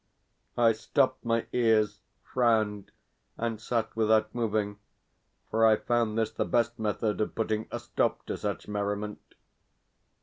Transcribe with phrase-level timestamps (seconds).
[0.57, 2.91] I stopped my ears, frowned,
[3.37, 4.79] and sat without moving,
[5.51, 9.21] for I found this the best method of putting a stop to such merriment.